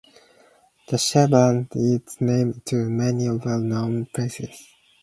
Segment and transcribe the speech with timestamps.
[0.87, 4.73] The shape lends its name to many well-known places.